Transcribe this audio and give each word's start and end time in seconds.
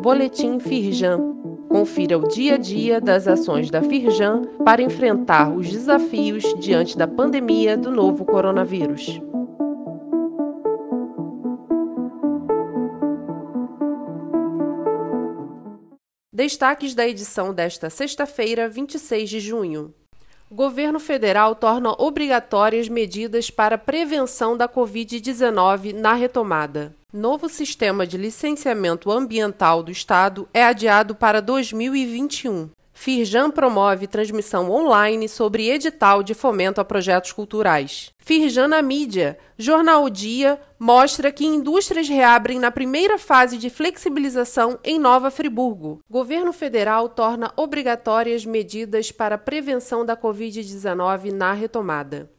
Boletim 0.00 0.58
Firjan. 0.58 1.36
Confira 1.68 2.16
o 2.16 2.26
dia 2.26 2.54
a 2.54 2.58
dia 2.58 3.00
das 3.00 3.28
ações 3.28 3.70
da 3.70 3.82
Firjan 3.82 4.42
para 4.64 4.82
enfrentar 4.82 5.54
os 5.54 5.70
desafios 5.70 6.42
diante 6.58 6.96
da 6.96 7.06
pandemia 7.06 7.76
do 7.76 7.90
novo 7.90 8.24
coronavírus. 8.24 9.20
Destaques 16.32 16.94
da 16.94 17.06
edição 17.06 17.52
desta 17.52 17.90
sexta-feira, 17.90 18.66
26 18.66 19.28
de 19.28 19.40
junho. 19.40 19.94
O 20.48 20.54
governo 20.54 20.98
federal 20.98 21.54
torna 21.54 21.92
obrigatórias 21.98 22.88
medidas 22.88 23.50
para 23.50 23.76
prevenção 23.76 24.56
da 24.56 24.66
Covid-19 24.66 25.92
na 25.92 26.14
retomada. 26.14 26.98
Novo 27.12 27.48
sistema 27.48 28.06
de 28.06 28.16
licenciamento 28.16 29.10
ambiental 29.10 29.82
do 29.82 29.90
Estado 29.90 30.48
é 30.54 30.62
adiado 30.62 31.12
para 31.12 31.42
2021. 31.42 32.70
Firjan 32.92 33.50
promove 33.50 34.06
transmissão 34.06 34.70
online 34.70 35.28
sobre 35.28 35.68
edital 35.70 36.22
de 36.22 36.34
fomento 36.34 36.80
a 36.80 36.84
projetos 36.84 37.32
culturais. 37.32 38.12
Firjan 38.16 38.68
na 38.68 38.80
mídia. 38.80 39.36
Jornal 39.58 40.08
Dia 40.08 40.60
mostra 40.78 41.32
que 41.32 41.44
indústrias 41.44 42.08
reabrem 42.08 42.60
na 42.60 42.70
primeira 42.70 43.18
fase 43.18 43.58
de 43.58 43.68
flexibilização 43.70 44.78
em 44.84 44.96
Nova 44.96 45.32
Friburgo. 45.32 45.98
Governo 46.08 46.52
federal 46.52 47.08
torna 47.08 47.52
obrigatórias 47.56 48.46
medidas 48.46 49.10
para 49.10 49.36
prevenção 49.36 50.06
da 50.06 50.16
Covid-19 50.16 51.32
na 51.32 51.52
retomada. 51.54 52.30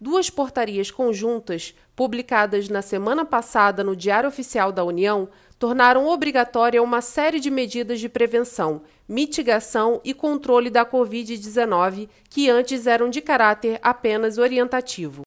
Duas 0.00 0.30
portarias 0.30 0.92
conjuntas, 0.92 1.74
publicadas 1.96 2.68
na 2.68 2.80
semana 2.80 3.24
passada 3.24 3.82
no 3.82 3.96
Diário 3.96 4.28
Oficial 4.28 4.70
da 4.70 4.84
União, 4.84 5.28
tornaram 5.58 6.06
obrigatória 6.06 6.80
uma 6.80 7.00
série 7.00 7.40
de 7.40 7.50
medidas 7.50 7.98
de 7.98 8.08
prevenção, 8.08 8.82
mitigação 9.08 10.00
e 10.04 10.14
controle 10.14 10.70
da 10.70 10.86
Covid-19 10.86 12.08
que 12.30 12.48
antes 12.48 12.86
eram 12.86 13.10
de 13.10 13.20
caráter 13.20 13.80
apenas 13.82 14.38
orientativo. 14.38 15.22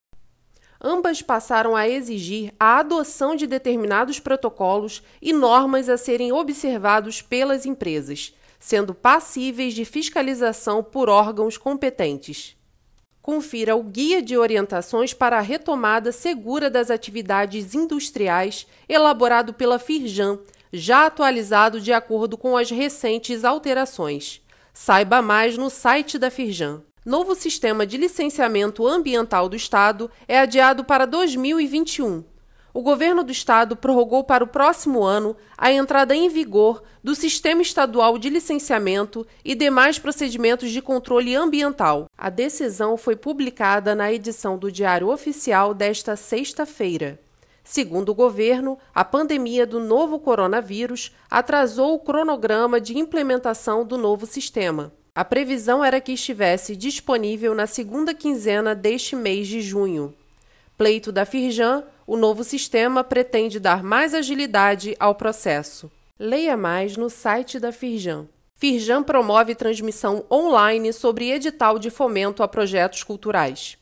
Ambas 0.80 1.20
passaram 1.20 1.76
a 1.76 1.86
exigir 1.86 2.54
a 2.58 2.78
adoção 2.78 3.36
de 3.36 3.46
determinados 3.46 4.18
protocolos 4.18 5.02
e 5.20 5.34
normas 5.34 5.90
a 5.90 5.98
serem 5.98 6.32
observados 6.32 7.20
pelas 7.20 7.66
empresas, 7.66 8.34
sendo 8.58 8.94
passíveis 8.94 9.74
de 9.74 9.84
fiscalização 9.84 10.82
por 10.82 11.10
órgãos 11.10 11.58
competentes. 11.58 12.56
Confira 13.22 13.76
o 13.76 13.84
Guia 13.84 14.20
de 14.20 14.36
Orientações 14.36 15.14
para 15.14 15.38
a 15.38 15.40
Retomada 15.40 16.10
Segura 16.10 16.68
das 16.68 16.90
Atividades 16.90 17.72
Industriais, 17.72 18.66
elaborado 18.88 19.54
pela 19.54 19.78
Firjan, 19.78 20.40
já 20.72 21.06
atualizado 21.06 21.80
de 21.80 21.92
acordo 21.92 22.36
com 22.36 22.56
as 22.56 22.68
recentes 22.68 23.44
alterações. 23.44 24.42
Saiba 24.74 25.22
mais 25.22 25.56
no 25.56 25.70
site 25.70 26.18
da 26.18 26.32
Firjan. 26.32 26.82
Novo 27.06 27.36
sistema 27.36 27.86
de 27.86 27.96
licenciamento 27.96 28.84
ambiental 28.88 29.48
do 29.48 29.54
Estado 29.54 30.10
é 30.26 30.40
adiado 30.40 30.82
para 30.82 31.06
2021 31.06 32.31
o 32.74 32.80
governo 32.80 33.22
do 33.22 33.30
estado 33.30 33.76
prorrogou 33.76 34.24
para 34.24 34.42
o 34.42 34.46
próximo 34.46 35.02
ano 35.02 35.36
a 35.58 35.70
entrada 35.70 36.14
em 36.14 36.28
vigor 36.28 36.82
do 37.04 37.14
Sistema 37.14 37.60
Estadual 37.60 38.16
de 38.18 38.30
Licenciamento 38.30 39.26
e 39.44 39.54
demais 39.54 39.98
procedimentos 39.98 40.70
de 40.70 40.80
controle 40.80 41.34
ambiental. 41.34 42.06
A 42.16 42.30
decisão 42.30 42.96
foi 42.96 43.14
publicada 43.14 43.94
na 43.94 44.12
edição 44.12 44.56
do 44.56 44.72
Diário 44.72 45.10
Oficial 45.10 45.74
desta 45.74 46.16
sexta-feira. 46.16 47.20
Segundo 47.64 48.08
o 48.08 48.14
governo, 48.14 48.78
a 48.94 49.04
pandemia 49.04 49.66
do 49.66 49.78
novo 49.78 50.18
coronavírus 50.18 51.14
atrasou 51.30 51.94
o 51.94 51.98
cronograma 51.98 52.80
de 52.80 52.98
implementação 52.98 53.84
do 53.84 53.96
novo 53.96 54.26
sistema. 54.26 54.92
A 55.14 55.24
previsão 55.24 55.84
era 55.84 56.00
que 56.00 56.12
estivesse 56.12 56.74
disponível 56.74 57.54
na 57.54 57.66
segunda 57.66 58.14
quinzena 58.14 58.74
deste 58.74 59.14
mês 59.14 59.46
de 59.46 59.60
junho. 59.60 60.14
Pleito 60.76 61.12
da 61.12 61.24
Firjan 61.24 61.84
o 62.12 62.16
novo 62.18 62.44
sistema 62.44 63.02
pretende 63.02 63.58
dar 63.58 63.82
mais 63.82 64.12
agilidade 64.12 64.94
ao 65.00 65.14
processo. 65.14 65.90
Leia 66.18 66.58
mais 66.58 66.94
no 66.94 67.08
site 67.08 67.58
da 67.58 67.72
Firjan. 67.72 68.26
Firjan 68.54 69.02
promove 69.02 69.54
transmissão 69.54 70.22
online 70.30 70.92
sobre 70.92 71.30
edital 71.30 71.78
de 71.78 71.88
fomento 71.88 72.42
a 72.42 72.48
projetos 72.48 73.02
culturais. 73.02 73.78